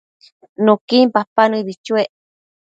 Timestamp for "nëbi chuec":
1.49-2.09